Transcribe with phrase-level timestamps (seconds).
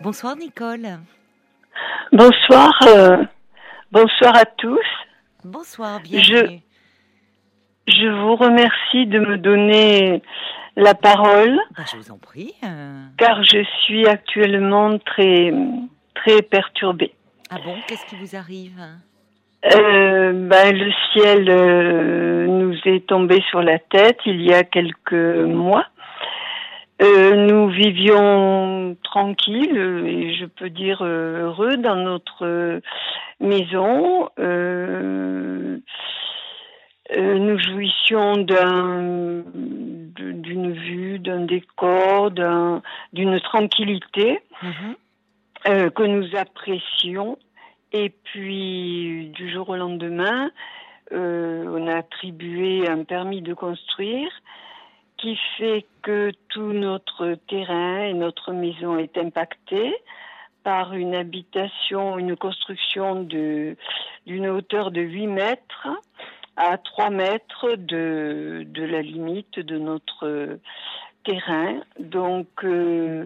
[0.00, 0.98] Bonsoir Nicole.
[2.12, 3.24] Bonsoir, euh,
[3.92, 4.78] bonsoir à tous.
[5.44, 6.60] Bonsoir, bienvenue.
[7.88, 10.22] Je, je vous remercie de me donner
[10.76, 11.58] la parole.
[11.76, 12.52] Bah, je vous en prie.
[12.64, 13.04] euh.
[13.16, 15.52] car je suis actuellement très
[16.14, 17.12] très perturbée.
[17.50, 18.80] Ah bon, qu'est-ce qui vous arrive?
[19.74, 25.12] Euh, ben, le ciel euh, nous est tombé sur la tête il y a quelques
[25.12, 25.86] mois.
[27.02, 29.76] Euh, nous vivions tranquilles
[30.06, 32.80] et je peux dire euh, heureux dans notre euh,
[33.40, 34.28] maison.
[34.38, 35.78] Euh,
[37.16, 39.42] euh, nous jouissions d'une
[40.72, 42.80] vue, d'un décor, d'un-
[43.12, 44.94] d'une tranquillité Mhm.
[45.90, 47.36] que nous apprécions.
[47.92, 50.50] Et puis, du jour au lendemain,
[51.12, 54.30] on a attribué un permis de construire
[55.24, 59.94] qui fait que tout notre terrain et notre maison est impacté
[60.64, 65.88] par une habitation, une construction d'une hauteur de 8 mètres
[66.58, 70.58] à 3 mètres de, de la limite de notre
[71.24, 71.80] terrain.
[71.98, 73.24] Donc, euh,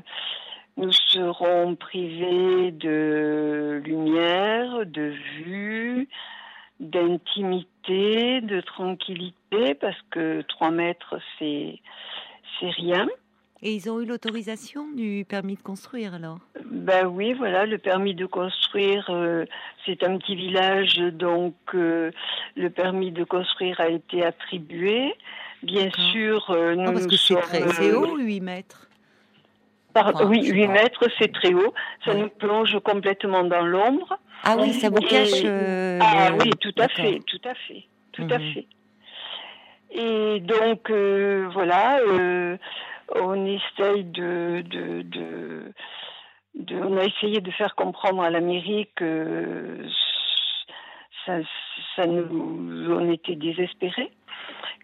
[0.77, 6.09] nous serons privés de lumière, de vue,
[6.81, 11.81] d'intimité, de tranquillité, parce que 3 mètres, c'est,
[12.59, 13.09] c'est rien.
[13.61, 16.39] Et ils ont eu l'autorisation du permis de construire alors?
[16.65, 19.47] Ben oui, voilà, le permis de construire, euh,
[19.85, 22.13] c'est un petit village, donc euh,
[22.57, 25.13] le permis de construire a été attribué.
[25.65, 28.41] Bien sûr, euh, nous Non, parce nous que c'est sommes, très euh, c'est haut, 8
[28.41, 28.88] mètres.
[30.03, 30.73] Par- Enfin, oui, je sais 8 pas.
[30.73, 31.73] mètres, c'est très haut.
[32.05, 34.19] Ça nous plonge complètement dans l'ombre.
[34.45, 35.43] Ah oui, ça vous Et- cache.
[35.45, 38.67] euh, Ah oui, tout à fait, tout à fait, tout à fait.
[39.91, 42.57] Et donc euh, voilà, euh,
[43.17, 45.73] on essaye de, de, de,
[46.55, 49.79] de- on a essayé de faire comprendre à la mairie que
[51.25, 51.39] ça,
[51.97, 54.11] ça nous, on était désespérés.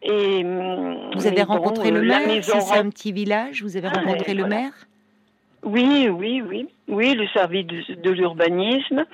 [0.03, 3.99] Et Vous avez bon, rencontré le euh, maire c'est un petit village, vous avez Ah,
[4.01, 4.57] rencontré ouais, le voilà.
[4.57, 4.73] maire?
[5.65, 9.05] Oui, oui, oui, oui, le service de, de l'urbanisme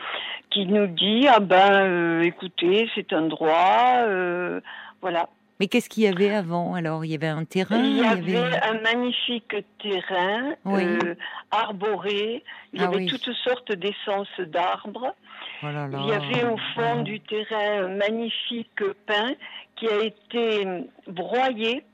[0.51, 4.61] qui nous dit ah ben euh, écoutez c'est un droit, euh,
[5.01, 5.29] voilà.
[5.61, 7.05] Mais qu'est-ce qu'il y avait avant alors?
[7.05, 10.83] Il y avait un terrain Il y il avait un magnifique terrain Oui.
[10.85, 11.15] euh,
[11.51, 13.07] arboré, il y Ah avait oui.
[13.07, 15.15] toutes sortes d'essences d'arbres.
[15.63, 15.99] Oh là là.
[16.03, 19.33] Il y avait au fond du terrain un magnifique pin
[19.77, 20.67] qui a été
[21.07, 21.85] broyé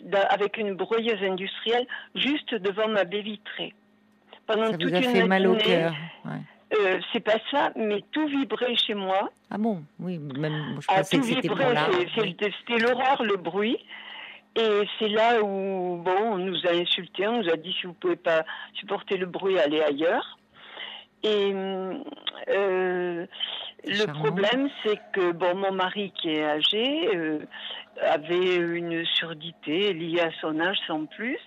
[0.00, 3.72] da- avec une broyeuse industrielle juste devant ma baie vitrée.
[4.48, 5.92] Pendant Ça toute vous a une fait mal au cœur.
[6.24, 6.76] ouais.
[6.80, 9.30] euh, c'est pas ça, mais tout vibrait chez moi.
[9.50, 9.82] Ah bon?
[10.00, 11.74] Oui, même je Ah, pensais tout que c'était vibrait,
[12.16, 13.78] c'était l'horreur, le bruit.
[14.56, 17.92] Et c'est là où, bon, on nous a insultés, on nous a dit si vous
[17.92, 20.38] pouvez pas supporter le bruit, allez ailleurs.
[21.22, 21.52] Et
[22.48, 23.26] euh,
[23.86, 27.38] le problème, c'est que, bon, mon mari qui est âgé euh,
[28.02, 31.38] avait une surdité liée à son âge sans plus,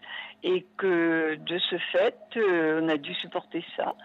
[0.44, 3.96] et que de ce fait, euh, on a dû supporter ça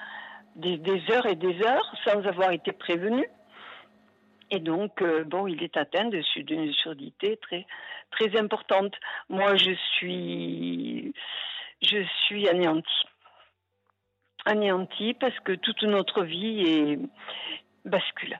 [0.56, 3.26] des, des heures et des heures sans avoir été prévenu.
[4.50, 7.66] Et donc, euh, bon, il est atteint d'une surdité très,
[8.10, 8.94] très importante.
[9.28, 11.12] Moi, je suis,
[11.82, 13.04] je suis anéantie.
[14.44, 16.98] Anéantie parce que toute notre vie est
[17.84, 18.38] bascule.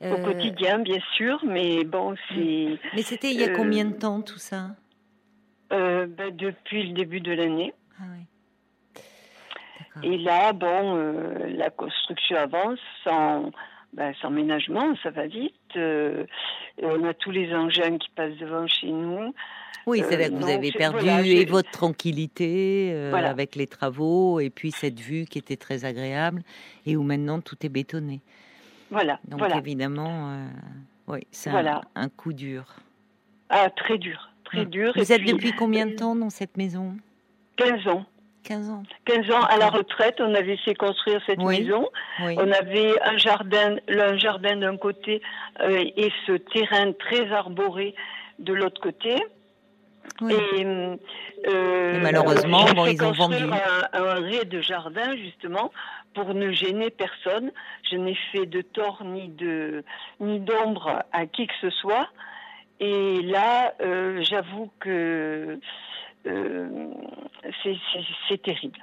[0.00, 3.94] Au Euh, quotidien, bien sûr, mais bon, c'est Mais c'était il y a combien de
[3.94, 4.76] temps tout ça?
[5.74, 7.72] Euh, ben, depuis le début de l'année.
[7.98, 8.24] Ah oui.
[10.02, 13.50] Et là, bon, euh, la construction avance sans,
[13.92, 15.52] ben, sans ménagement, ça va vite.
[15.76, 16.24] euh,
[16.78, 19.32] et on a tous les engins qui passent devant chez nous.
[19.86, 23.30] Oui, euh, c'est-à-dire que vous avez c'est- perdu voilà, et votre tranquillité Voilà.
[23.30, 26.42] avec les travaux et puis cette vue qui était très agréable
[26.86, 28.20] et où maintenant tout est bétonné.
[28.90, 29.58] Voilà, Donc voilà.
[29.58, 30.46] évidemment,
[31.08, 32.64] oui, c'est un, un coup dur.
[33.50, 34.92] Ah, très dur, très dur.
[34.96, 36.96] Vous êtes puis, depuis combien de temps dans cette maison?
[37.56, 38.04] 15 ans.
[38.44, 38.82] 15 ans.
[39.06, 41.62] 15 ans à la retraite, on avait fait construire cette Oui.
[41.62, 41.88] maison.
[42.22, 42.36] Oui.
[42.38, 45.22] On avait un jardin, un jardin d'un côté
[45.60, 47.94] euh, et ce terrain très arboré
[48.38, 49.16] de l'autre côté.
[50.20, 50.34] Oui.
[50.34, 53.36] Et, euh, Et malheureusement, bon, ils ont vendu.
[53.36, 55.72] Un, un de jardin, justement,
[56.14, 57.50] pour ne gêner personne.
[57.90, 59.84] Je n'ai fait de tort ni de
[60.20, 62.08] ni d'ombre à qui que ce soit.
[62.80, 65.58] Et là, euh, j'avoue que
[66.26, 66.88] euh,
[67.62, 68.78] c'est- terrible.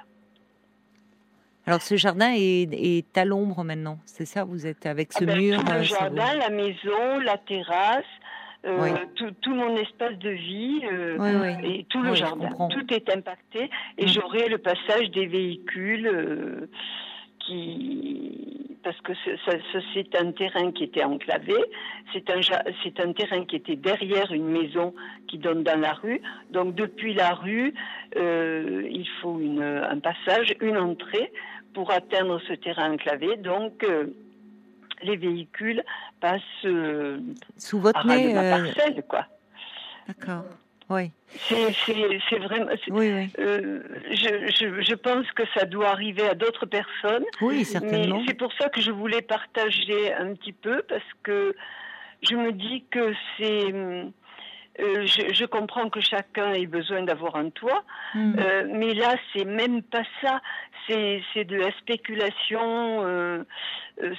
[1.66, 4.44] Alors ce jardin est, est à l'ombre maintenant, c'est ça?
[4.44, 7.18] Vous êtes avec ce Ah ben, mur tout euh, le ça jardin, vous- la maison,
[7.24, 8.04] la terrasse,
[8.64, 8.96] euh,
[9.40, 12.48] tout, mon espace de vie euh, et tout le jardin.
[12.70, 14.08] Tout est impacté et mm.
[14.08, 16.70] j'aurai le passage des véhicules euh,
[17.46, 19.12] qui parce que
[19.94, 21.54] c'est un terrain qui était enclavé,
[22.12, 24.92] c'est un terrain qui était derrière une maison
[25.28, 26.20] qui donne dans la rue.
[26.50, 27.74] Donc depuis la rue,
[28.16, 31.32] il faut une, un passage, une entrée
[31.74, 33.36] pour atteindre ce terrain enclavé.
[33.36, 33.84] Donc
[35.02, 35.82] les véhicules
[36.20, 37.18] passent euh,
[37.56, 39.26] sous votre nez, euh, parcelle, quoi.
[40.06, 40.44] D'accord.
[40.92, 41.10] Oui.
[41.34, 42.70] C'est vraiment.
[42.88, 43.80] Oui, euh,
[44.10, 47.24] je, je, pense que ça doit arriver à d'autres personnes.
[47.40, 48.18] Oui, certainement.
[48.18, 51.56] Mais c'est pour ça que je voulais partager un petit peu parce que
[52.22, 57.82] je me dis que c'est euh, je, comprends que chacun ait besoin d'avoir un toit,
[58.14, 58.34] mm.
[58.38, 60.40] euh, mais là, c'est même pas ça.
[60.86, 63.44] C'est de la spéculation,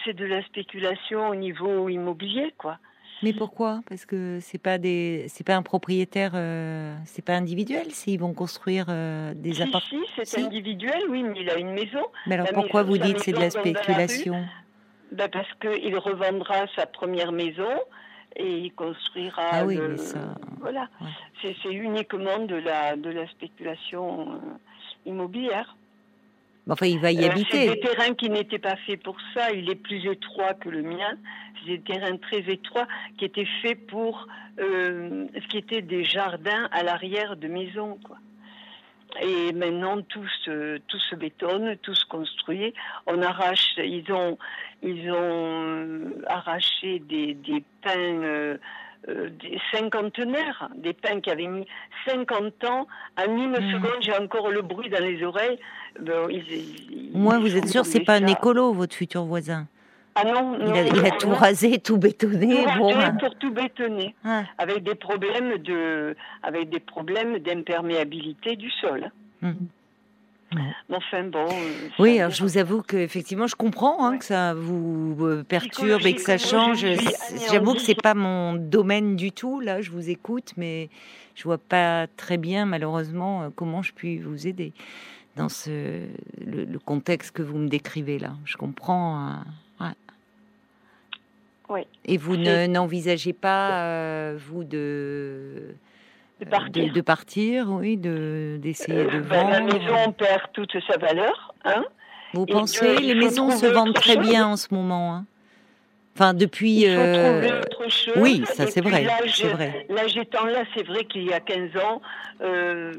[0.03, 2.79] c'est de la spéculation au niveau immobilier, quoi.
[3.23, 3.81] Mais pourquoi?
[3.87, 6.33] Parce que c'est pas des, c'est pas un propriétaire,
[7.05, 7.91] c'est pas individuel.
[7.91, 8.87] S'ils vont construire
[9.35, 10.01] des appartements.
[10.15, 12.03] Si, c'est individuel, oui, mais il a une maison.
[12.27, 14.43] Mais alors pourquoi vous dites c'est de la spéculation?
[15.11, 17.69] Ben Parce qu'il revendra sa première maison
[18.35, 19.43] et il construira.
[19.51, 19.79] Ah oui,
[20.59, 20.87] Voilà,
[21.41, 24.37] c'est uniquement de la de la spéculation euh,
[25.05, 25.75] immobilière.
[26.69, 27.67] Enfin, il va y euh, habiter.
[27.67, 29.51] C'est des terrains qui n'étaient pas faits pour ça.
[29.51, 31.17] Il est plus étroit que le mien.
[31.59, 32.87] C'est des terrains très étroits
[33.17, 34.27] qui étaient faits pour
[34.59, 38.17] euh, ce qui était des jardins à l'arrière de maisons, quoi.
[39.21, 42.73] Et maintenant, tout se, tout se bétonne, tout se construit.
[43.05, 44.39] On arrache, ils ont,
[44.81, 48.57] ils ont arraché des, des pins, euh,
[49.09, 51.67] euh, des cinquantenaires, des pins qui avaient mis
[52.07, 52.87] 50 ans.
[53.17, 53.71] En une mmh.
[53.71, 55.59] seconde, j'ai encore le bruit dans les oreilles.
[55.99, 56.27] Ben,
[57.13, 59.67] Moi, vous êtes sûr, c'est pas un écolo, votre futur voisin?
[60.15, 62.63] Ah non, il, a, tout rasé, tout bétonné.
[62.63, 63.17] Tout rasé hein.
[63.19, 64.43] pour tout bétonner, ah.
[64.59, 69.11] avec des problèmes de, avec des problèmes d'imperméabilité du sol.
[70.91, 71.45] Enfin bon.
[71.45, 75.43] Euh, oui, alors je vous avoue que effectivement, je comprends hein, que ça vous euh,
[75.43, 76.85] perturbe et que ça change.
[77.51, 79.59] J'avoue que c'est pas mon domaine du tout.
[79.59, 80.89] Là, je vous écoute, mais
[81.35, 84.73] je vois pas très bien, malheureusement, euh, comment je puis vous aider
[85.35, 86.01] dans ce
[86.45, 88.33] le, contexte que vous me décrivez là.
[88.45, 89.17] Je comprends.
[89.17, 89.43] Hein.
[92.05, 95.75] Et vous n'envisagez pas, euh, vous, de,
[96.43, 99.27] de partir, de, partir oui, de d'essayer de vendre.
[99.29, 101.53] Ben, la maison perd toute sa valeur.
[101.65, 101.83] Hein
[102.33, 105.15] vous pensez Les maisons se vendent très bien en ce moment.
[105.15, 105.25] Hein?
[106.15, 106.87] Enfin, depuis.
[106.87, 107.59] Euh...
[107.59, 108.13] autre chose.
[108.17, 109.07] Oui, ça c'est vrai.
[109.27, 109.85] C'est vrai.
[109.89, 112.01] L'âge étant là, c'est vrai qu'il y a 15 ans,
[112.41, 112.93] euh,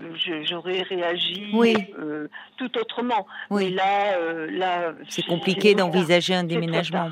[0.49, 1.52] j'aurais réagi
[1.99, 3.26] euh, tout autrement.
[3.50, 3.67] Oui.
[3.67, 4.94] Mais là, euh, là.
[5.08, 7.11] C'est compliqué d'envisager un déménagement.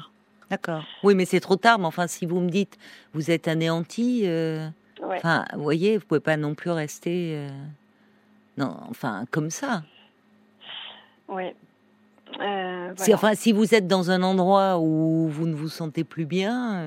[0.50, 0.84] D'accord.
[1.02, 1.78] Oui, mais c'est trop tard.
[1.78, 2.78] Mais enfin, si vous me dites,
[3.14, 4.26] vous êtes anéanti,
[5.02, 7.48] euh, enfin, vous voyez, vous pouvez pas non plus rester, euh,
[8.56, 9.82] non, enfin, comme ça.
[11.28, 11.44] Oui.
[12.40, 16.24] Euh, si, enfin, si vous êtes dans un endroit où vous ne vous sentez plus
[16.24, 16.82] bien,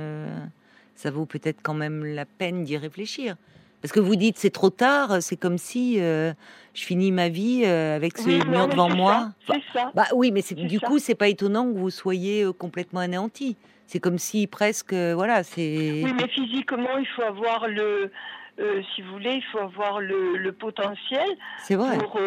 [0.95, 3.35] ça vaut peut-être quand même la peine d'y réfléchir.
[3.81, 6.33] Parce que vous dites c'est trop tard, c'est comme si je
[6.73, 9.33] finis ma vie avec ce mur devant moi.
[9.73, 9.91] Ça.
[9.93, 13.55] Bah oui, mais du coup, c'est pas étonnant que vous soyez complètement anéanti.
[13.87, 16.01] C'est comme si presque, voilà, c'est.
[16.03, 18.11] Oui, mais physiquement, il faut avoir le.
[18.57, 21.27] si vous voulez, il faut avoir le, potentiel
[21.69, 21.97] vrai.
[21.97, 22.19] pour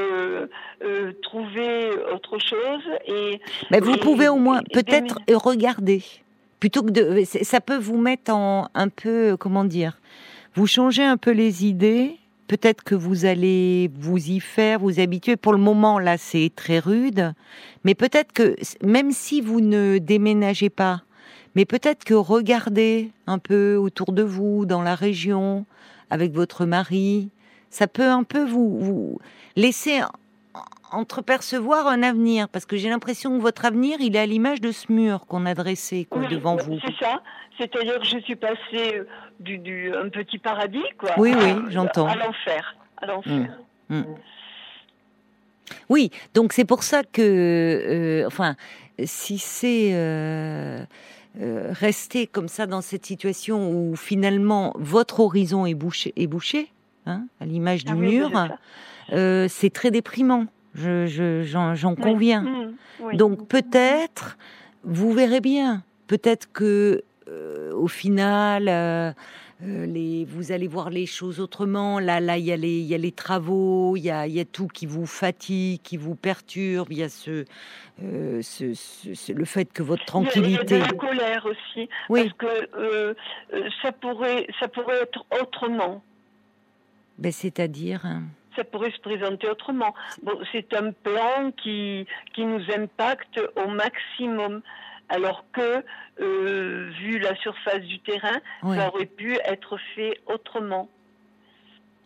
[1.22, 2.82] trouver autre chose.
[3.06, 6.02] Et, mais vous pouvez au moins peut-être regarder
[6.60, 7.24] plutôt que de.
[7.42, 9.98] Ça peut vous mettre en un peu, comment dire,
[10.54, 12.16] vous changez un peu les idées.
[12.48, 15.36] Peut-être que vous allez vous y faire, vous habituer.
[15.36, 17.34] Pour le moment, là, c'est très rude.
[17.84, 21.02] Mais peut-être que, même si vous ne déménagez pas,
[21.58, 25.66] mais peut-être que regardez un peu autour de vous, dans la région,
[26.08, 27.30] avec votre mari,
[27.68, 29.20] ça peut un peu vous, vous
[29.56, 29.98] laisser
[30.92, 34.70] entrepercevoir un avenir Parce que j'ai l'impression que votre avenir, il est à l'image de
[34.70, 36.78] ce mur qu'on a dressé quoi, devant vous.
[36.86, 37.22] C'est ça.
[37.58, 39.08] C'est-à-dire que je suis passée euh,
[39.40, 41.10] du, du, un petit paradis, quoi.
[41.18, 42.06] Oui, oui, j'entends.
[42.06, 42.76] À l'enfer.
[42.98, 43.58] À l'enfer.
[43.88, 43.96] Mmh.
[43.96, 44.04] Mmh.
[45.88, 48.54] Oui, donc c'est pour ça que, euh, enfin,
[49.04, 50.84] si c'est euh,
[51.40, 56.72] euh, rester comme ça dans cette situation où finalement votre horizon est bouché, est bouché
[57.06, 60.46] hein, à l'image du ah mur, c'est très déprimant.
[60.74, 61.42] Je,
[61.74, 62.42] j'en, conviens.
[62.42, 64.38] Mmh, Donc peut-être,
[64.84, 68.68] vous verrez bien, peut-être que euh, au final,
[69.64, 71.98] euh, les, vous allez voir les choses autrement.
[71.98, 74.34] Là, là, il y a les, il y a les travaux, il y a, il
[74.34, 76.88] y a tout qui vous fatigue, qui vous perturbe.
[76.90, 77.44] Il y a ce,
[78.02, 80.76] euh, ce, ce- le fait que votre tranquillité.
[80.76, 82.24] Il y a de la colère aussi, Oui.
[82.24, 83.14] parce que euh,
[83.82, 86.02] ça pourrait, ça pourrait être autrement.
[87.18, 88.06] Ben, c'est-à-dire.
[88.06, 88.22] hein,
[88.54, 89.92] Ça pourrait se présenter autrement.
[90.22, 94.62] Bon, c'est un plan qui, qui nous impacte au maximum,
[95.08, 95.84] alors que,
[96.20, 100.88] euh, vu la surface du terrain, ça aurait pu être fait autrement.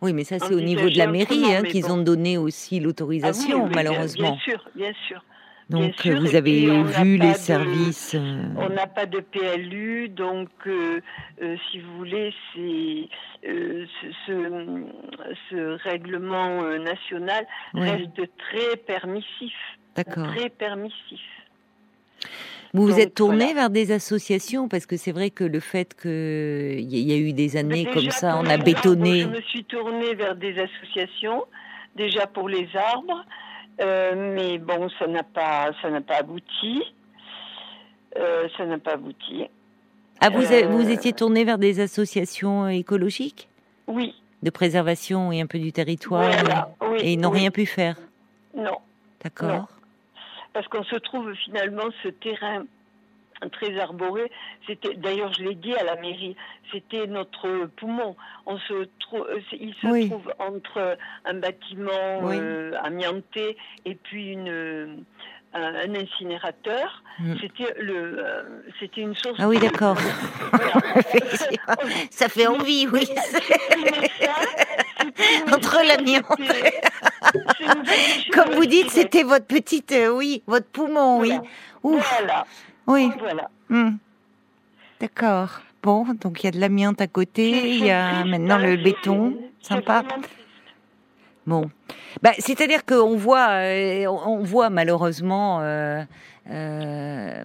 [0.01, 2.77] Oui, mais ça, c'est au niveau de la mairie hein, qu'ils ont donné aussi Ah
[2.79, 4.31] oui, l'autorisation, bien- malheureusement.
[4.31, 5.23] Bien sûr, bien sûr.
[5.69, 8.15] Donc, sûr, vous avez vu les services.
[8.15, 10.99] euh, On n'a pas de PLU, donc euh,
[11.41, 13.85] euh, si vous voulez, c'est euh,
[14.27, 19.53] ce, règlement national ouais, reste très permissif,
[19.95, 20.27] D'accord.
[20.33, 21.21] très permissif.
[22.73, 23.53] Vous vous êtes tourné voilà.
[23.53, 27.55] vers des associations parce que c'est vrai que le fait qu'il y, a eu des
[27.55, 29.21] années comme ça, on a arbres, bétonné.
[29.21, 31.43] Je me suis tournée vers des associations,
[31.95, 33.23] déjà pour les arbres,
[33.79, 36.83] euh, mais bon, ça n'a pas, ça n'a pas abouti.
[38.17, 39.45] Euh, ça n'a pas abouti.
[40.19, 43.49] Ah, vous, euh, vous étiez tourné vers des associations écologiques?
[43.87, 44.15] Oui.
[44.41, 47.39] de préservation et un peu du territoire voilà, oui, et ils n'ont oui.
[47.39, 47.97] rien pu faire?
[48.55, 48.77] Non.
[49.21, 49.67] D'accord.
[50.53, 52.65] Parce qu'on se trouve finalement ce terrain
[53.51, 54.31] très arboré.
[54.67, 56.35] C'était d'ailleurs, je l'ai dit à la mairie,
[56.71, 58.15] c'était notre poumon.
[58.45, 60.09] On se trouve, il se Oui.
[60.09, 62.37] trouve entre un bâtiment Oui.
[62.39, 64.87] euh, amianté et puis une euh,
[65.53, 67.03] un, incinérateur.
[67.19, 67.35] Mm.
[67.41, 68.43] C'était le, euh,
[68.79, 69.37] c'était une source.
[69.39, 69.97] Ah oui, d'accord.
[72.09, 73.07] Ça fait envie, oui.
[75.53, 76.25] Entre l'amiante.
[78.33, 81.29] Comme vous dites, c'était votre petite, euh, oui, votre poumon, oui.
[81.29, 81.43] Voilà.
[81.83, 82.45] Ouf, Voilà,
[82.87, 83.09] oui.
[83.19, 83.49] voilà.
[83.69, 83.97] Hmm.
[84.99, 85.61] D'accord.
[85.81, 89.37] Bon, donc il y a de l'amiante à côté, il y a maintenant le béton,
[89.59, 90.03] sympa.
[91.45, 91.69] Bon,
[92.21, 96.01] bah, c'est-à-dire qu'on voit, euh, on voit malheureusement euh,
[96.49, 97.43] euh,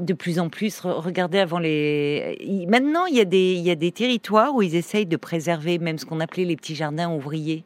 [0.00, 0.80] de plus en plus.
[0.80, 2.66] re- Regardez avant les.
[2.68, 5.78] Maintenant, il y a des, il y a des territoires où ils essayent de préserver
[5.78, 7.62] même ce qu'on appelait les petits jardins ouvriers,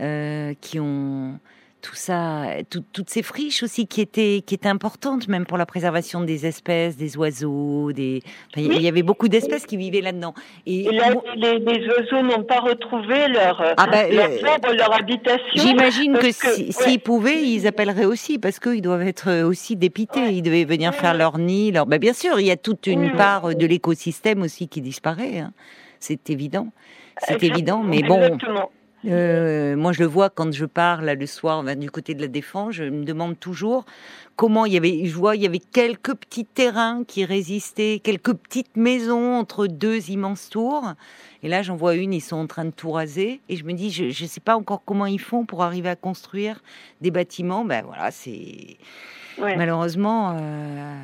[0.00, 1.38] euh, qui ont
[1.80, 5.66] tout ça, tout- toutes ces friches aussi qui étaient, qui étaient importantes même pour la
[5.66, 8.22] préservation des espèces, des oiseaux, des.
[8.52, 10.32] enfin, il y- il y avait beaucoup d'espèces qui vivaient là-dedans.
[10.64, 14.94] Et, Et là, les, les oiseaux n'ont pas retrouvé leur, Ah bah, leur euh, leur
[14.94, 15.44] habitation.
[15.56, 16.70] J'imagine que si- ouais.
[16.70, 20.20] s'ils pouvaient, ils appelleraient aussi, parce qu'ils doivent être euh, aussi dépités.
[20.20, 20.36] Ouais.
[20.36, 21.72] Ils devaient venir Ouais, faire leur nid.
[21.72, 21.86] Leur...
[21.86, 25.40] Bah, bien sûr, il y a toute une part de l'écosystème aussi qui disparaît.
[25.40, 25.52] hein.
[25.98, 26.68] C'est évident.
[27.26, 27.82] C'est évident.
[27.82, 28.70] Mais bon, Exactement.
[29.04, 32.20] Euh, moi, je le vois quand je pars là, le soir ben, du côté de
[32.20, 32.74] la Défense.
[32.74, 33.84] Je me demande toujours
[34.36, 35.04] comment il y avait.
[35.06, 40.10] Je vois, il y avait quelques petits terrains qui résistaient, quelques petites maisons entre deux
[40.10, 40.92] immenses tours.
[41.42, 43.40] Et là, j'en vois une, ils sont en train de tout raser.
[43.48, 45.96] Et je me dis, je ne sais pas encore comment ils font pour arriver à
[45.96, 46.62] construire
[47.00, 47.64] des bâtiments.
[47.64, 48.76] Ben voilà, c'est
[49.38, 49.56] Ouais.
[49.56, 50.94] malheureusement, euh,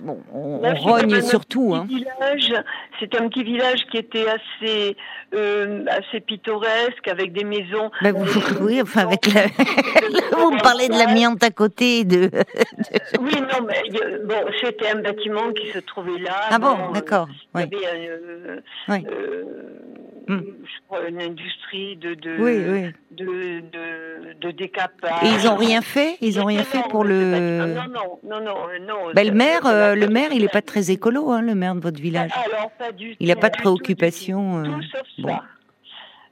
[0.00, 1.70] bon, on, Là, on c'est rogne comme un sur tout.
[1.70, 1.86] petit Hein.
[1.88, 2.62] village.
[2.98, 4.96] C'était un petit village qui était assez,
[5.34, 7.90] euh, assez pittoresque, avec des maisons.
[8.02, 9.42] Ben, vous- des- oui, enfin, avec la...
[10.38, 12.30] vous me parlez de l'amiante à côté de.
[13.20, 13.82] Oui, non, mais
[14.24, 16.32] bon, c'était un bâtiment qui se trouvait là.
[16.50, 17.28] Ah bon, euh, d'accord.
[17.54, 17.62] Oui.
[17.72, 19.04] euh, Oui.
[19.06, 19.44] euh,
[20.88, 22.92] crois, une industrie de, de, Oui, oui.
[23.12, 25.22] de, de, de décapage.
[25.22, 26.16] Et ils ont rien fait?
[26.20, 27.75] Ils ont rien fait pour le.
[27.76, 29.12] Non, non, non, non, non.
[29.14, 31.74] Ben, le maire, euh, le maire, il est tout pas très écolo, hein, le maire
[31.74, 32.30] de votre village.
[32.52, 34.62] Alors, pas du Il n'a pas de préoccupation.
[34.64, 34.70] tout.
[34.70, 35.42] euh, Tout sauf ça.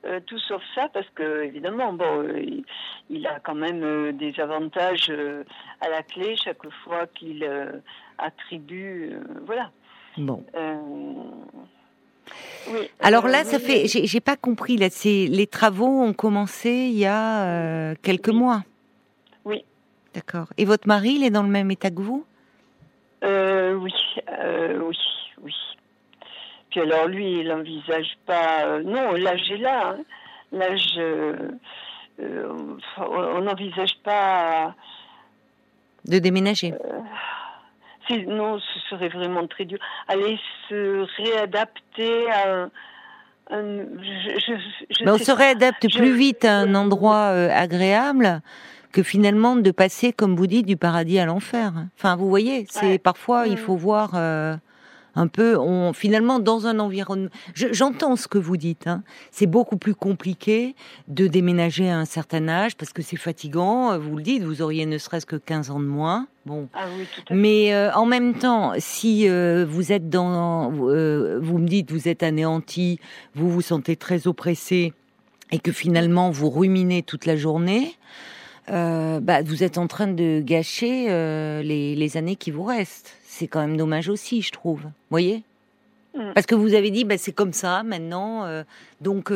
[0.06, 2.62] Euh, tout sauf ça, parce que évidemment, bon, euh, il,
[3.08, 5.44] il a quand même euh, des avantages euh,
[5.80, 7.72] à la clé chaque fois qu'il euh,
[8.18, 9.70] attribue, euh, voilà.
[10.18, 10.44] Bon.
[10.54, 10.74] Euh,
[12.68, 12.90] oui.
[13.00, 13.86] Alors Euh, là, ça oui, fait.
[13.88, 14.76] J'ai j'ai pas compris.
[14.76, 18.34] Là, c'est les travaux ont commencé il y a euh, quelques Oui.
[18.36, 18.62] mois.
[20.14, 20.46] D'accord.
[20.58, 22.24] Et votre mari, il est dans le même état que vous?
[23.24, 23.92] Euh, oui,
[24.38, 24.96] euh, oui,
[25.42, 25.54] oui.
[26.70, 28.64] Puis alors lui, il n'envisage pas.
[28.66, 29.94] euh, non, l'âge est là.
[29.96, 30.02] hein.
[30.52, 31.36] L'âge, euh,
[32.98, 34.74] on n'envisage pas.
[36.04, 36.74] de déménager.
[38.26, 39.78] non, ce serait vraiment très dur.
[40.06, 42.52] Aller se réadapter à.
[42.64, 42.70] un-
[43.50, 48.40] un- je, je- je Mais on sais se réadapte plus vite à un endroit agréable
[48.94, 51.72] que finalement de passer, comme vous dites, du paradis à l'enfer.
[51.98, 52.98] Enfin, vous voyez, c'est Ouais.
[52.98, 53.58] parfois il Mm.
[53.58, 54.56] faut voir euh,
[55.16, 55.56] un peu.
[55.58, 57.28] On finalement dans un environnement.
[57.54, 58.86] je- J'entends ce que vous dites.
[58.86, 59.02] Hein.
[59.32, 60.74] C'est beaucoup plus compliqué
[61.08, 63.98] de déménager à un certain âge parce que c'est fatigant.
[63.98, 66.26] Vous le dites, vous auriez ne serait-ce que 15 ans de moins.
[66.46, 67.34] Bon, Ah oui, tout à fait.
[67.34, 72.06] mais euh, en même temps, si euh, vous êtes dans, euh, vous me dites, vous
[72.08, 72.98] êtes anéanti,
[73.34, 74.92] vous vous sentez très oppressé,
[75.52, 77.94] et que finalement vous ruminez toute la journée,
[78.70, 83.16] euh, bah, vous êtes en train de gâcher euh, les, les années qui vous restent.
[83.24, 84.82] C'est quand même dommage aussi, je trouve.
[84.82, 85.42] Vous voyez?
[86.16, 86.32] Mm.
[86.34, 88.44] Parce que vous avez dit, bah, c'est comme ça maintenant.
[88.44, 88.62] euh,
[89.00, 89.32] donc,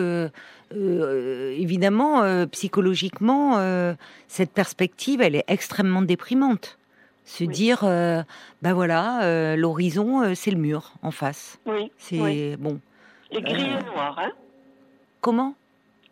[0.72, 3.58] évidemment, psychologiquement,
[4.28, 6.78] cette perspective, elle est extrêmement déprimante.
[7.24, 7.50] Se Oui.
[7.50, 7.80] dire,
[8.62, 11.58] bah voilà, l'horizon, c'est le mur en face.
[11.66, 11.90] Oui.
[11.98, 12.56] C'est Oui.
[12.56, 12.80] bon.
[13.30, 14.32] Et gris et noir, hein?
[15.20, 15.54] Comment?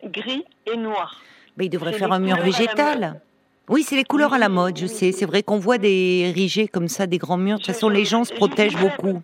[0.05, 1.23] Gris et noir.
[1.59, 3.21] Il devrait faire un mur végétal.
[3.69, 5.11] Oui, c'est les couleurs à la mode, je sais.
[5.11, 7.59] C'est vrai qu'on voit des érigés comme ça, des grands murs.
[7.59, 9.21] De toute façon, les gens se protègent beaucoup.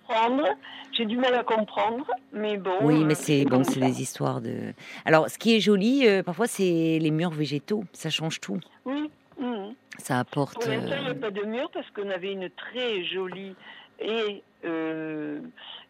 [0.92, 2.74] J'ai du mal à comprendre, mais bon.
[2.82, 4.74] Oui, euh, mais c'est bon, c'est des histoires de.
[5.06, 7.84] Alors, ce qui est joli, euh, parfois, c'est les murs végétaux.
[7.94, 8.60] Ça change tout.
[8.84, 9.10] Oui.
[9.98, 10.54] Ça apporte.
[10.54, 13.54] Pour l'instant, il n'y euh, a pas de mur parce qu'on avait une très jolie
[14.00, 15.40] et euh,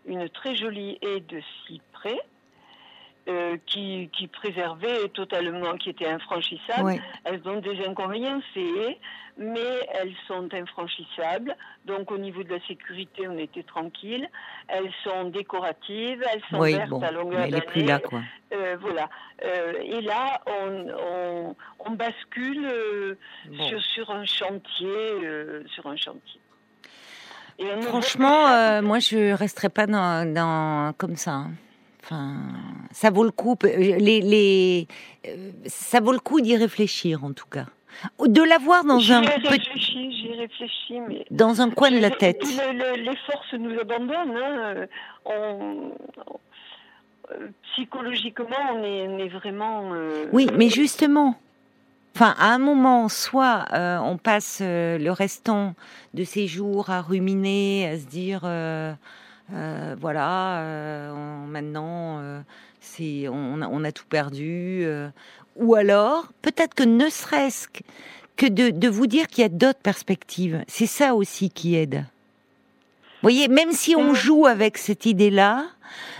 [0.06, 2.18] une très jolie haie de cyprès
[3.28, 6.82] euh, qui, qui préservait totalement, qui était infranchissable.
[6.84, 7.00] ouais.
[7.24, 8.98] Elles ont des inconvénients, ces haies,
[9.38, 11.56] mais elles sont infranchissables.
[11.86, 14.28] Donc au niveau de la sécurité, on était tranquille.
[14.68, 18.02] Elles sont décoratives, elles sont Oui, vertes bon, à longueur est plus d'année.
[18.02, 18.20] là, quoi.
[18.52, 19.08] Euh, voilà.
[19.44, 23.16] Euh, et là, on, on, on bascule
[23.48, 23.64] Bon.
[23.68, 24.96] sur, sur un chantier,
[25.74, 26.40] sur un chantier.
[27.58, 31.32] Et Franchement, moi, je resterai pas dans, dans comme ça.
[31.32, 31.50] hein.
[32.02, 32.34] Enfin,
[32.90, 33.54] ça vaut le coup.
[33.56, 34.88] pe- Les, les,
[35.26, 37.66] euh, ça vaut le coup d'y réfléchir, en tout cas.
[38.26, 42.42] De l'avoir dans un réfléchi, j'y réfléchi, mais dans un coin de la tête.
[42.42, 44.36] le- le- les forces nous abandonnent.
[44.36, 44.58] hein.
[44.76, 44.86] Euh,
[45.24, 45.92] On,
[47.30, 49.92] euh, psychologiquement, on est, on est vraiment.
[49.94, 51.36] euh, Oui, mais justement,
[52.16, 55.74] enfin, à un moment, soit euh, on passe euh, le restant
[56.14, 58.40] de ces jours à ruminer, à se dire,
[59.52, 62.40] euh, voilà, euh, maintenant, euh,
[63.28, 64.86] on, a, tout perdu.
[65.56, 70.64] ou alors, peut-être que ne serait-ce que- de vous dire qu'il y a d'autres perspectives.
[70.66, 72.04] C'est ça aussi qui aide.
[73.22, 74.14] Vous voyez, même si on Mhm.
[74.14, 75.66] joue avec cette idée-là,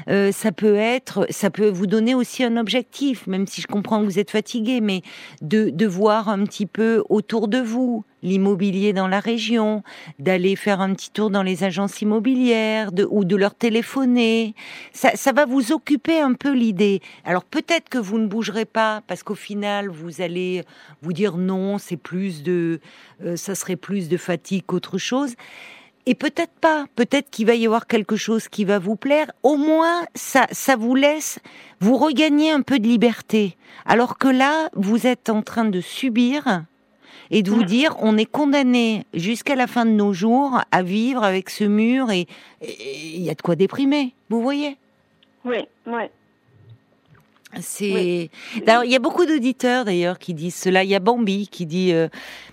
[0.09, 3.99] euh, ça peut être, ça peut vous donner aussi un objectif, même si je comprends
[4.00, 5.02] que vous êtes fatigué, mais
[5.40, 9.82] de, de voir un petit peu autour de vous l'immobilier dans la région,
[10.21, 14.54] d'aller faire un petit tour dans les agences immobilières, de, ou de leur téléphoner.
[14.93, 17.00] Ça, ça va vous occuper un peu l'idée.
[17.25, 20.62] Alors peut-être que vous ne bougerez pas parce qu'au final vous allez
[21.02, 22.78] vous dire non, c'est plus de,
[23.25, 25.34] euh, ça serait plus de fatigue qu'autre chose.
[26.04, 29.30] Et peut-être pas, peut-être qu'il va y avoir quelque chose qui va vous plaire.
[29.45, 31.38] Au moins, ça, ça vous laisse
[31.80, 33.56] vous regagner un peu de liberté.
[33.86, 36.65] Alors que là, vous êtes en train de subir
[37.30, 41.23] et de vous dire, on est condamné jusqu'à la fin de nos jours à vivre
[41.23, 42.26] avec ce mur et
[42.60, 44.12] et il y a de quoi déprimer.
[44.28, 44.76] Vous voyez?
[45.45, 46.02] Oui, oui.
[47.60, 48.30] C'est.
[48.67, 50.84] Alors, il y a beaucoup d'auditeurs d'ailleurs qui disent cela.
[50.84, 52.08] Il y a Bambi qui dit euh,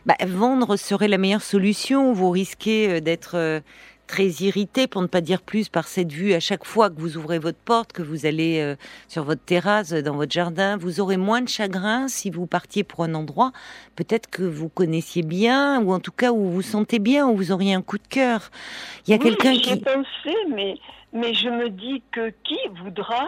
[0.06, 2.14] bah, vendre serait la meilleure solution.
[2.14, 3.60] Vous risquez euh, d'être euh,
[4.08, 7.16] très irrité, pour ne pas dire plus, par cette vue à chaque fois que vous
[7.16, 8.76] ouvrez votre porte, que vous allez euh,
[9.08, 10.78] sur votre terrasse, dans votre jardin.
[10.78, 13.52] Vous aurez moins de chagrin si vous partiez pour un endroit
[13.96, 17.36] peut-être que vous connaissiez bien, ou en tout cas où vous vous sentez bien, où
[17.36, 18.50] vous auriez un coup de cœur.
[19.06, 19.76] Il y a Oui, quelqu'un qui.
[19.76, 20.76] pensé, mais,
[21.14, 23.28] mais je me dis que qui voudra.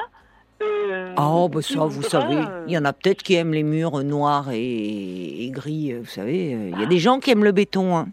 [0.63, 4.03] Euh, Oh, bah ça, vous savez, il y en a peut-être qui aiment les murs
[4.03, 6.53] noirs et, et gris, euh, vous savez.
[6.53, 7.97] euh, Il y a des gens qui aiment le béton.
[7.97, 8.07] Hein.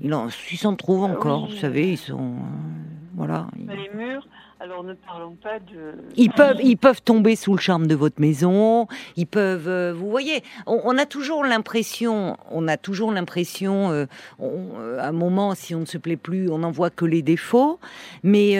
[0.00, 1.54] Ils s'en trouvent encore, oui.
[1.54, 2.18] vous savez, ils sont...
[2.18, 3.46] euh, voilà.
[3.58, 4.26] Les murs,
[4.60, 5.94] alors ne parlons pas de.
[6.16, 8.88] Ils peuvent, ils peuvent tomber sous le charme de votre maison.
[9.16, 14.06] Ils peuvent, euh, vous voyez, on, a toujours l'impression, on a toujours l'impression, euh,
[14.40, 17.22] euh, à un moment, si on ne se plaît plus, on n'en voit que les
[17.22, 17.78] défauts.
[18.24, 18.58] Mais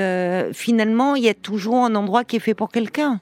[0.53, 3.21] finalement, il y a toujours un endroit qui est fait pour quelqu'un.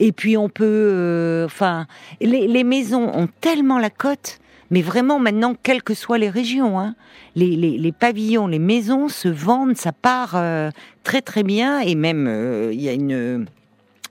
[0.00, 1.86] Et puis on peut, enfin,
[2.20, 4.40] les maisons ont tellement la cote.
[4.72, 6.96] Mais vraiment, maintenant, quelles que soient les régions, hein,
[7.36, 10.70] les, les, les pavillons, les maisons se vendent, ça part euh,
[11.04, 13.46] très très bien, et même euh, il y a une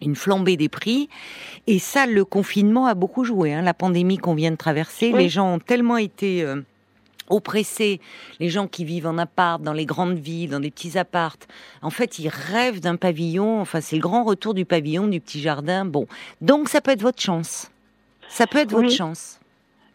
[0.01, 1.09] une flambée des prix.
[1.67, 3.53] Et ça, le confinement a beaucoup joué.
[3.53, 5.23] Hein, la pandémie qu'on vient de traverser, Oui.
[5.23, 6.61] les gens ont tellement été euh,
[7.29, 7.99] oppressés.
[8.39, 11.47] Les gens qui vivent en appart, dans les grandes villes, dans des petits appartes,
[11.81, 13.61] en fait, ils rêvent d'un pavillon.
[13.61, 15.85] Enfin, c'est le grand retour du pavillon, du petit jardin.
[15.85, 16.07] Bon,
[16.41, 17.69] donc ça peut être votre chance.
[18.29, 19.40] Ça peut être votre chance.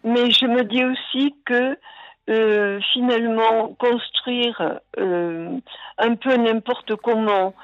[0.07, 1.77] Mais je me dis aussi que
[2.31, 5.59] euh, finalement, construire euh,
[5.99, 7.55] un peu n'importe comment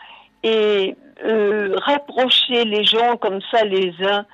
[0.43, 4.27] et euh, rapprocher les gens comme ça les uns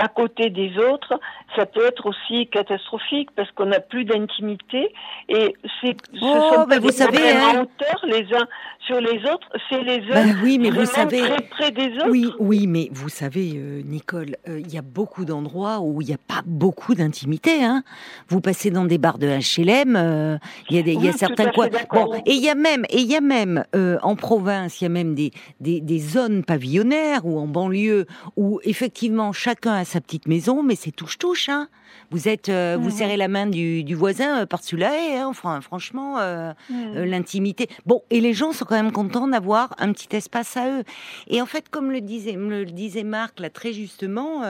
[0.00, 1.20] à côté des autres,
[1.56, 4.94] ça peut être aussi catastrophique parce qu'on n'a plus d'intimité
[5.28, 7.66] et c'est ce oh, sont ben vous savez, hein.
[8.04, 8.46] les uns
[8.86, 12.08] sur les autres, c'est les uns ben oui, mais vous savez, très près des autres.
[12.10, 16.08] Oui, oui, mais vous savez, euh, Nicole, euh, il y a beaucoup d'endroits où il
[16.08, 17.62] n'y a pas beaucoup d'intimité.
[17.62, 17.82] Hein.
[18.28, 20.38] Vous passez dans des bars de HLM, euh,
[20.70, 21.68] il y a, des, y a certains coins.
[21.92, 24.86] Bon, et il y a même, et il y a même en province, il y
[24.86, 30.00] a même des, des, des zones pavillonnaires ou en banlieue où effectivement chacun a sa
[30.00, 31.48] petite maison, mais c'est touche-touche.
[31.48, 31.68] Hein.
[32.10, 35.16] Vous êtes, euh, vous serrez la main du, voisin euh, par-dessus la haie.
[35.18, 35.26] Hein.
[35.28, 37.68] Enfin, franchement, euh, l'intimité.
[37.86, 40.84] Bon, et les gens sont quand même contents d'avoir un petit espace à eux.
[41.28, 44.42] Et en fait, comme le disait, le disait Marc là très justement,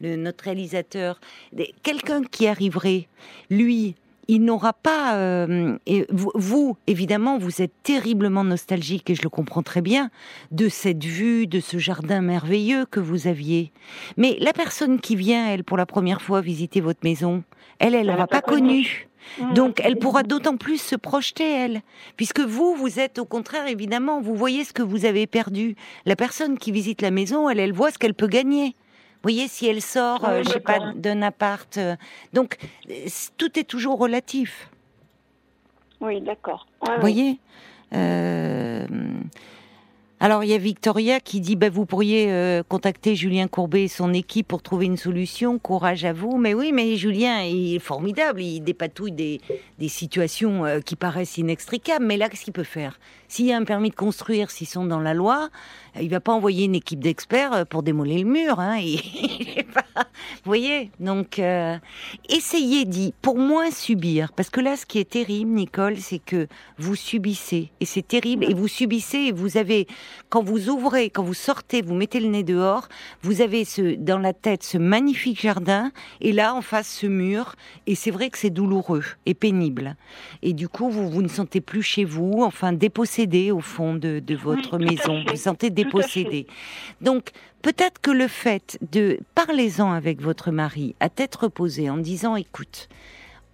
[0.00, 1.20] notre réalisateur,
[1.82, 3.08] quelqu'un qui arriverait,
[3.50, 3.96] lui,
[4.28, 5.16] il n'aura pas.
[5.16, 10.10] Euh, et vous, évidemment, vous êtes terriblement nostalgique, et je le comprends très bien,
[10.50, 13.72] de cette vue, de ce jardin merveilleux que vous aviez.
[14.16, 17.42] Mais la personne qui vient, elle, pour la première fois visiter votre maison,
[17.78, 19.08] elle, elle n'aura pas, connu.
[19.40, 19.54] Mmh.
[19.54, 21.82] Donc, elle pourra d'autant plus se projeter, elle.
[22.16, 25.74] Puisque vous, vous êtes au contraire, évidemment, vous voyez ce que vous avez perdu.
[26.04, 28.76] La personne qui visite la maison, elle, elle voit ce qu'elle peut gagner
[29.26, 31.78] voyez, si elle sort, euh, je sais pas, d'un appart.
[31.78, 31.96] Euh,
[32.32, 32.58] donc,
[33.36, 34.70] tout est toujours relatif.
[36.00, 36.66] Oui, d'accord.
[36.80, 37.38] Vous voyez
[37.94, 38.86] euh,
[40.18, 44.12] alors il y a Victoria qui dit bah, vous pourriez contacter Julien Courbet et son
[44.14, 45.58] équipe pour trouver une solution.
[45.58, 46.36] Courage à vous.
[46.36, 48.40] Mais oui, mais Julien il est formidable.
[48.40, 49.40] Il dépatouille des,
[49.78, 52.04] des situations qui paraissent inextricables.
[52.04, 52.98] Mais là, qu'est-ce qu'il peut faire?
[53.28, 55.50] S'il y a un permis de construire, s'ils sont dans la loi,
[56.00, 58.60] il va pas envoyer une équipe d'experts euh, pour démolir le mur.
[58.60, 58.78] Hein.
[59.96, 61.76] Vous voyez Donc, euh,
[62.28, 64.32] essayez d'y, pour moins subir.
[64.32, 66.46] Parce que là, ce qui est terrible, Nicole, c'est que
[66.78, 67.70] vous subissez.
[67.80, 68.44] Et c'est terrible.
[68.44, 69.86] Et vous subissez et vous avez,
[70.28, 72.88] quand vous ouvrez, quand vous sortez, vous mettez le nez dehors,
[73.22, 75.92] vous avez ce, dans la tête ce magnifique jardin.
[76.20, 77.54] Et là, en face, ce mur.
[77.86, 79.96] Et c'est vrai que c'est douloureux et pénible.
[80.42, 84.20] Et du coup, vous, vous ne sentez plus chez vous, enfin, dépossédé au fond de,
[84.20, 85.24] de votre maison.
[85.28, 85.70] Vous sentez
[87.00, 87.30] Donc,
[87.62, 92.88] peut-être que le fait de parlez-en avec votre mari à tête reposée en disant écoute,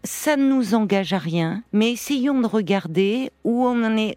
[0.05, 4.15] ça ne nous engage à rien, mais essayons de regarder où on en est.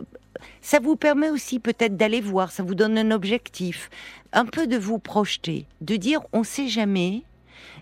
[0.62, 3.90] Ça vous permet aussi peut-être d'aller voir, ça vous donne un objectif,
[4.34, 7.24] un peu de vous projeter, de dire on sait jamais.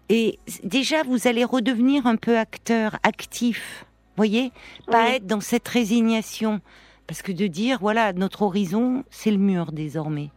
[0.10, 3.86] Et déjà, vous allez redevenir un peu acteur, actif.
[4.18, 4.52] Voyez,
[4.88, 6.62] pas être dans cette résignation.
[7.08, 10.30] Parce que de dire, voilà, notre horizon, c'est le mur désormais.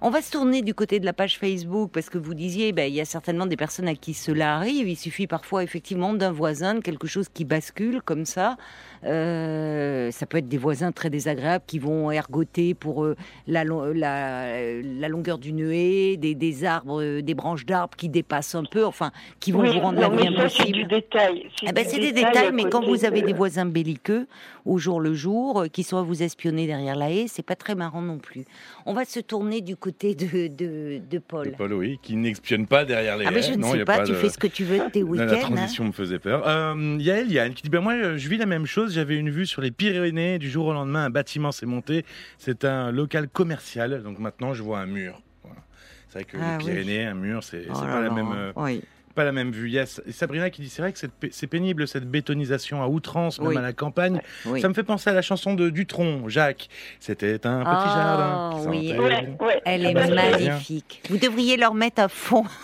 [0.00, 2.90] On va se tourner du côté de la page Facebook parce que vous disiez, ben,
[2.90, 4.88] il y a certainement des personnes à qui cela arrive.
[4.88, 8.56] Il suffit parfois effectivement d'un voisin, de quelque chose qui bascule comme ça.
[9.04, 15.08] Euh, ça peut être des voisins très désagréables qui vont ergoter pour euh, la, la,
[15.08, 19.12] longueur d'une haie, des, des arbres, euh, des branches d'arbres qui dépassent un peu, enfin,
[19.40, 20.66] qui vont vous rendre la vie impossible.
[20.66, 21.46] C'est du détail.
[21.60, 24.26] C'est eh ben, des détails, mais quand vous avez des voisins belliqueux
[24.64, 27.74] au jour le jour, qui sont à vous espionner derrière la haie, c'est pas très
[27.74, 28.44] marrant non plus.
[28.86, 31.50] On va se tourner du côté de, de, de Paul.
[31.50, 33.42] De Paul, oui, qui n'expionne pas derrière les ah, haies.
[33.42, 35.26] je ne sais pas, tu fais ce que tu veux tes week-ends.
[35.26, 36.48] La transition me faisait peur.
[36.48, 39.44] Euh, Yael Yann qui dit ben Moi, je vis la même chose j'avais une vue
[39.44, 40.38] sur les Pyrénées.
[40.38, 42.06] Du jour au lendemain, un bâtiment s'est monté.
[42.38, 44.02] C'est un local commercial.
[44.02, 45.20] Donc maintenant, je vois un mur.
[46.08, 48.32] C'est vrai que ah les Pyrénées, un mur, c'est oh pas la même.
[48.34, 48.82] Euh, oui
[49.14, 49.68] pas la même vue.
[49.68, 50.98] Il y a Sabrina qui dit c'est vrai que
[51.30, 54.20] c'est pénible cette bétonisation à outrance, même à la campagne.
[54.60, 56.68] Ça me fait penser à la chanson de Dutronc, Jacques.
[57.00, 58.50] C'était un petit oh, jardin.
[58.68, 58.94] Oui.
[59.64, 61.02] Elle est magnifique.
[61.08, 62.44] Vous devriez leur mettre à fond.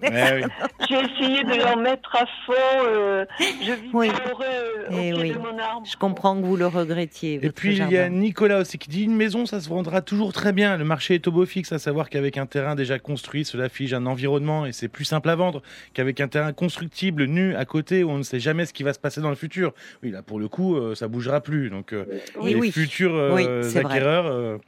[0.00, 2.52] J'ai essayé de leur mettre à fond.
[2.86, 4.08] Euh, je vis oui.
[4.08, 5.86] heureux euh, au eh de mon arbre.
[5.90, 7.40] Je comprends que vous le regrettiez.
[7.42, 10.32] Et puis il y a Nicolas aussi qui dit une maison, ça se vendra toujours
[10.32, 10.76] très bien.
[10.76, 13.92] Le marché est au beau fixe, à savoir qu'avec un terrain déjà construit, cela fige
[13.92, 15.62] un environnement et c'est plus simple à vendre
[15.94, 18.92] qu'avec un terrain constructible nu à côté où on ne sait jamais ce qui va
[18.92, 19.72] se passer dans le futur.
[20.02, 21.70] Oui, là pour le coup, euh, ça bougera plus.
[21.70, 22.04] Donc euh,
[22.42, 24.60] les futurs euh, acquéreurs,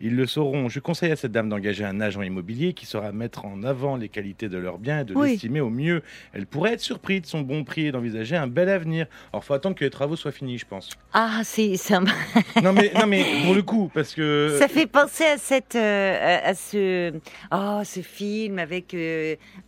[0.00, 0.68] ils le sauront.
[0.68, 4.08] Je conseille à cette dame d'engager un agent immobilier qui saura mettre en avant les
[4.08, 6.02] qualités de leur bien et de l'estimer au mieux.
[6.32, 9.06] Elle pourrait être surprise de son bon prix et d'envisager un bel avenir.
[9.32, 10.90] Alors, faut attendre que les travaux soient finis, je pense.
[11.12, 12.00] Ah, c'est ça.
[12.62, 16.54] non mais non mais pour le coup, parce que ça fait penser à cette à
[16.54, 17.12] ce
[17.52, 18.96] oh ce film avec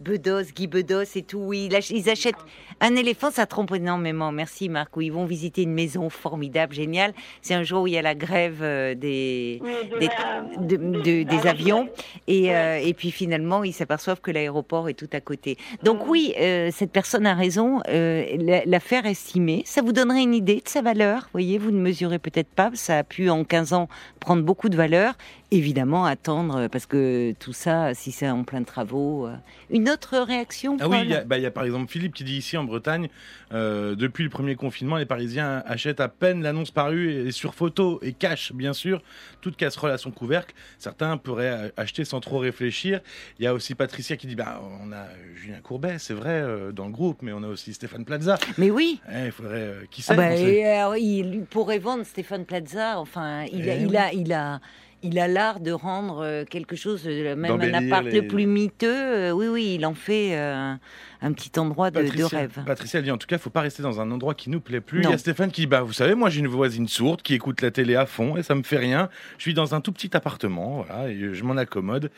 [0.01, 1.39] Bedos, Guy Bedos et tout.
[1.39, 2.35] Oui, ils achètent
[2.81, 4.33] un éléphant, ça trompe énormément.
[4.33, 4.97] Merci Marc.
[4.97, 7.15] Où ils vont visiter une maison formidable, géniale.
[7.41, 9.63] C'est un jour où il y a la grève euh, des
[9.97, 11.89] des, avions
[12.27, 15.57] et, euh, et puis finalement ils s'aperçoivent que l'aéroport est tout à côté.
[15.83, 17.81] Donc oui, euh, cette personne a raison.
[17.87, 21.23] la, faire estimer, ça vous donnerait une idée de sa valeur?
[21.23, 22.71] Vous voyez, vous ne mesurez peut-être pas.
[22.75, 23.89] Ça a pu en 15 ans
[24.21, 25.15] prendre beaucoup de valeur
[25.51, 29.27] évidemment attendre, parce que tout ça, si c'est en plein de travaux.
[29.27, 29.35] euh,
[29.71, 31.91] Une autre réaction Ah oui, Paul il y, a, bah, il y a par exemple
[31.91, 33.09] Philippe qui dit ici en Bretagne,
[33.53, 38.01] euh, depuis le premier confinement, les Parisiens achètent à peine l'annonce parue et sur photo
[38.03, 39.03] et cachent bien sûr
[39.41, 40.55] toute casserole à son couvercle.
[40.79, 43.01] Certains pourraient euh, acheter sans trop réfléchir.
[43.39, 45.07] Il y a aussi Patricia qui dit, bah, on a
[45.37, 48.37] Julien Courbet, c'est vrai, euh, dans le groupe, mais on a aussi Stéphane Plaza.
[48.59, 52.05] Mais oui Eh, Il faudrait, euh, qui sait Ah bah, sait- euh, il pourrait vendre
[52.05, 52.99] Stéphane Plaza.
[52.99, 53.97] Enfin, il, a, Eh il oui.
[53.97, 54.61] a, il a, il a
[55.03, 58.89] l'art de rendre euh, quelque chose, euh, même un appart les- le plus miteux.
[58.91, 60.75] euh, oui, oui, il en fait euh,
[61.23, 62.59] un petit endroit de, rêve.
[62.67, 64.81] Patricia dit en tout cas, il faut pas rester dans un endroit qui nous plaît
[64.81, 65.03] plus.
[65.03, 65.11] Non.
[65.11, 67.35] Il y a Stéphane qui dit bah vous savez, moi j'ai une voisine sourde qui
[67.35, 69.09] écoute la télé à fond et ça me fait rien.
[69.39, 72.11] Je suis dans un tout petit appartement, voilà, et je m'en accommode.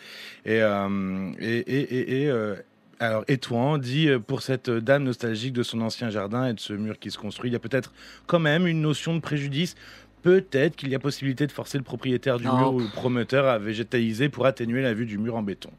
[0.47, 2.55] Et euh, et et, et, et, euh,
[3.01, 3.25] alors
[3.79, 7.19] dit pour cette dame nostalgique de son ancien jardin et de ce mur qui se
[7.19, 7.93] construit, il y a peut-être
[8.27, 9.77] quand même une notion de préjudice.
[10.23, 13.59] Peut-être qu'il y a possibilité de forcer le propriétaire du mur ou le promoteur à
[13.59, 15.71] végétaliser pour atténuer la vue du mur en béton.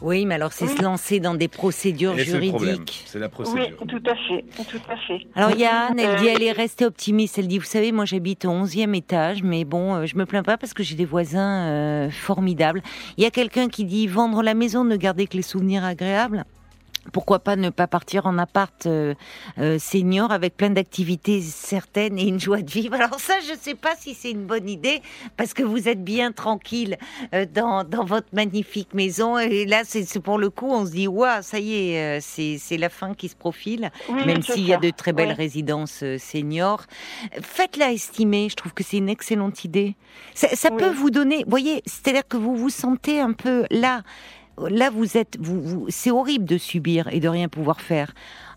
[0.00, 3.04] Oui, mais alors c'est se lancer dans des procédures Et juridiques.
[3.06, 3.76] c'est la Oui, procédure.
[3.88, 5.20] tout à fait, tout à fait.
[5.36, 7.38] Alors Yann, elle dit Euh, elle est restée optimiste.
[7.38, 10.42] Elle dit vous savez moi j'habite au 11e étage, mais bon euh, je me plains
[10.42, 12.82] pas parce que j'ai des voisins euh, formidables.
[13.16, 16.44] Il y a quelqu'un qui dit vendre la maison, ne garder que les souvenirs agréables.
[17.12, 19.14] Pourquoi pas ne pas partir en appart euh,
[19.58, 22.94] euh, senior avec plein d'activités certaines et une joie de vivre.
[22.94, 25.02] Alors ça, je sais pas si c'est une bonne idée
[25.36, 26.96] parce que vous êtes bien tranquille
[27.34, 31.06] euh, dans, dans votre magnifique maison et là, c'est pour le coup, on se dit
[31.08, 34.66] waouh, ça y est, euh, c'est c'est la fin qui se profile oui, même s'il
[34.66, 35.34] y a de très belles Oui.
[35.34, 36.84] résidences euh, seniors.
[37.42, 39.94] Faites-la estimer, je trouve que c'est une excellente idée.
[40.34, 40.78] Ça, ça Oui.
[40.78, 44.02] peut vous donner, voyez, c'est-à-dire que vous vous sentez un peu là,
[44.58, 48.14] là vous êtes, vous, vous- c'est horrible de subir et de rien pouvoir faire.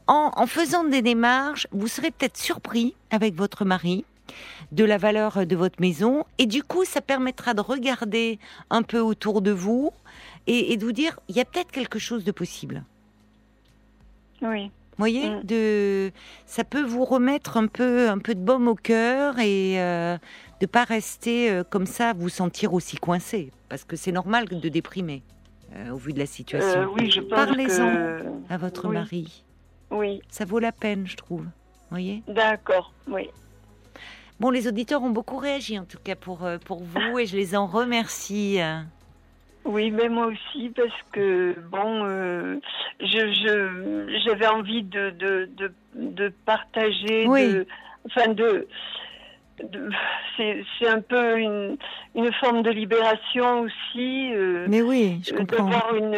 [0.08, 4.06] En, en faisant des démarches, vous serez peut-être surpris avec votre mari
[4.72, 9.00] de la valeur de votre maison et du coup ça permettra de regarder un peu
[9.00, 9.92] autour de vous
[10.48, 12.84] et, et de vous dire il y a peut-être quelque chose de possible
[14.42, 15.44] Oui, voyez, Mm.
[15.44, 16.12] de
[16.46, 20.18] ça peut vous remettre un peu un peu de baume au cœur et euh,
[20.60, 24.70] de pas rester euh, comme ça, vous sentir aussi coincé, parce que c'est normal de
[24.70, 25.22] déprimer
[25.76, 26.82] euh, au vu de la situation.
[26.82, 28.54] Euh, oui, je pense Parlez-en que...
[28.54, 28.94] à votre oui.
[28.96, 29.44] mari,
[29.92, 31.46] Oui, ça vaut la peine, je trouve.
[31.90, 32.22] Voyez.
[32.28, 33.30] d'accord, oui.
[34.40, 37.36] Bon, les auditeurs ont beaucoup réagi en tout cas pour euh, pour vous et je
[37.36, 38.60] les en remercie.
[39.66, 42.56] Oui, mais moi aussi, parce que, bon, euh,
[43.02, 47.52] je, j'avais envie de, de, de, de partager, Oui.
[47.54, 47.68] de,
[48.06, 48.66] enfin, de-
[50.38, 51.78] c'est, un peu une,
[52.16, 55.64] une forme de libération aussi, euh, Mais oui, je euh, comprends.
[55.66, 56.14] d'avoir une,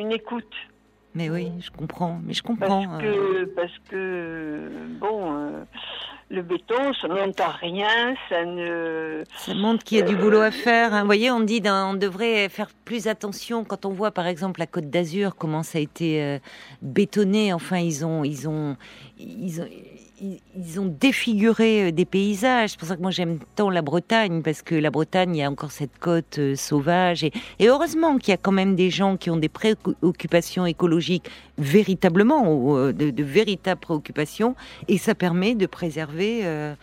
[0.00, 0.54] une écoute.
[1.14, 2.20] Mais oui, je comprends.
[2.24, 2.84] Mais je Parce comprends.
[2.94, 3.00] euh.
[3.00, 5.64] que, parce que, bon, euh,
[6.30, 9.24] le béton, ça monte à rien, ça ne.
[9.38, 10.94] Ça montre qu'il y a du boulot à faire.
[10.94, 11.00] hein.
[11.00, 14.66] Vous voyez, on dit on devrait faire plus attention quand on voit par exemple la
[14.66, 16.38] Côte d'Azur comment ça a été euh,
[16.82, 17.52] bétonné.
[17.52, 18.76] Enfin, ils ont ils ont
[19.18, 22.70] ils ont ils- ils ont défiguré euh, des paysages.
[22.70, 25.42] C'est pour ça que moi j'aime tant la Bretagne parce que la Bretagne il y
[25.42, 28.90] a encore cette côte euh, sauvage et, et heureusement qu'il y a quand même des
[28.90, 34.54] gens qui ont des préoccupations écologiques véritablement euh, de, de véritables préoccupations
[34.88, 36.74] et ça permet de préserver euh,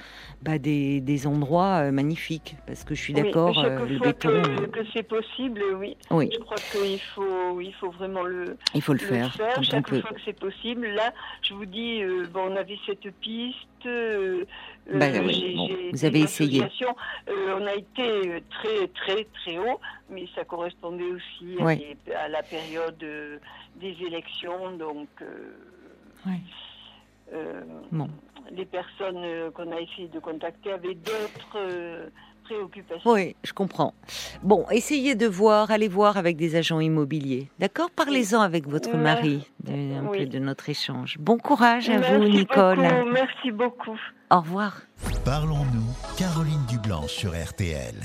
[0.42, 2.56] bah, des, des endroits euh, magnifiques.
[2.68, 5.96] Parce que je suis Oui, d'accord, euh, le béton, que, que c'est possible, oui.
[6.12, 9.34] oui, Je crois qu'il faut, il faut vraiment le, il faut le le faire.
[9.34, 10.02] faire chaque peut.
[10.02, 10.88] fois que c'est possible.
[10.88, 13.58] Là, je vous dis, euh, bon, on avait cette piste.
[13.86, 14.46] Euh,
[14.94, 16.64] Bah euh, oui, bon, vous avez essayé.
[16.64, 21.98] Euh, on a été euh, très, très, très haut, mais ça correspondait aussi à, Ouais.
[22.06, 24.76] des- à la période des élections.
[24.78, 25.08] Donc,
[27.92, 28.10] Bon.
[28.52, 32.10] les personnes qu'on a essayé de contacter avaient d'autres
[33.06, 33.94] Oui, je comprends.
[34.44, 37.50] Bon, essayez de voir, allez voir avec des agents immobiliers.
[37.60, 37.90] D'accord?
[37.92, 40.20] Parlez-en avec votre mari de, un Oui.
[40.20, 41.18] peu de notre échange.
[41.20, 42.78] Bon courage à vous, Nicole.
[42.78, 44.00] beaucoup, merci beaucoup.
[44.32, 44.82] Au revoir.
[45.24, 47.96] Parlons-nous, Caroline Dublanche sur RTL.